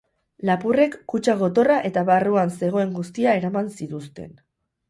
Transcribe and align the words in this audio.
Lapurrek 0.49 0.95
kutxa 1.13 1.35
gotorra 1.43 1.77
eta 1.89 2.05
barruan 2.09 2.57
zegoen 2.63 2.97
guztia 2.99 3.37
eraman 3.43 3.73
zituzten. 3.83 4.35